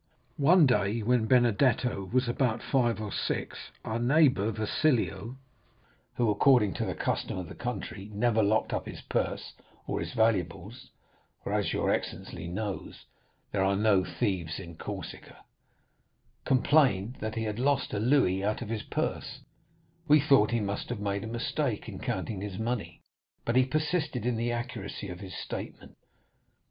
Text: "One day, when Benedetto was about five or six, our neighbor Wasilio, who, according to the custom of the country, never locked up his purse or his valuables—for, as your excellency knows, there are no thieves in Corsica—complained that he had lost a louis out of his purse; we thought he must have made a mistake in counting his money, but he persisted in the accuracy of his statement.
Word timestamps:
"One 0.37 0.65
day, 0.65 1.03
when 1.03 1.27
Benedetto 1.27 2.05
was 2.05 2.27
about 2.27 2.63
five 2.63 2.99
or 2.99 3.11
six, 3.11 3.69
our 3.85 3.99
neighbor 3.99 4.51
Wasilio, 4.51 5.37
who, 6.15 6.31
according 6.31 6.73
to 6.73 6.83
the 6.85 6.95
custom 6.95 7.37
of 7.37 7.47
the 7.47 7.53
country, 7.53 8.09
never 8.11 8.41
locked 8.41 8.73
up 8.73 8.87
his 8.87 9.01
purse 9.01 9.53
or 9.85 9.99
his 9.99 10.13
valuables—for, 10.13 11.53
as 11.53 11.71
your 11.71 11.91
excellency 11.91 12.47
knows, 12.47 13.05
there 13.51 13.63
are 13.63 13.75
no 13.75 14.03
thieves 14.03 14.57
in 14.59 14.75
Corsica—complained 14.75 17.17
that 17.19 17.35
he 17.35 17.43
had 17.43 17.59
lost 17.59 17.93
a 17.93 17.99
louis 17.99 18.43
out 18.43 18.63
of 18.63 18.69
his 18.69 18.81
purse; 18.81 19.41
we 20.07 20.19
thought 20.19 20.49
he 20.49 20.59
must 20.61 20.89
have 20.89 20.99
made 20.99 21.23
a 21.23 21.27
mistake 21.27 21.87
in 21.87 21.99
counting 21.99 22.41
his 22.41 22.57
money, 22.57 23.03
but 23.45 23.55
he 23.55 23.65
persisted 23.65 24.25
in 24.25 24.35
the 24.35 24.51
accuracy 24.51 25.09
of 25.09 25.19
his 25.19 25.35
statement. 25.35 25.95